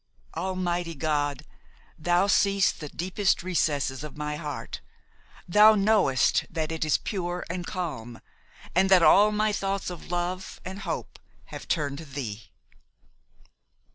Almighty 0.35 0.95
God! 0.95 1.45
Thou 1.95 2.25
seest 2.25 2.79
the 2.79 2.89
deepest 2.89 3.43
recesses 3.43 4.03
of 4.03 4.17
my 4.17 4.35
heart; 4.35 4.81
Thou 5.47 5.75
knowest 5.75 6.43
that 6.49 6.71
it 6.71 6.83
is 6.83 6.97
pure 6.97 7.45
and 7.51 7.67
calm, 7.67 8.19
and 8.73 8.89
that 8.89 9.03
all 9.03 9.31
my 9.31 9.53
thoughts 9.53 9.91
of 9.91 10.09
love 10.09 10.59
and 10.65 10.79
hope 10.79 11.19
have 11.45 11.67
turned 11.67 11.99
to 11.99 12.05
Thee." 12.05 12.49